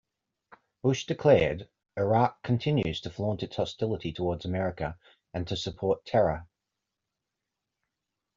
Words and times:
Bush 0.81 1.05
declared, 1.05 1.69
Iraq 1.95 2.41
continues 2.41 3.01
to 3.01 3.11
flaunt 3.11 3.43
its 3.43 3.57
hostility 3.57 4.11
toward 4.11 4.43
America 4.45 4.97
and 5.31 5.47
to 5.47 5.55
support 5.55 6.07
terror. 6.07 6.47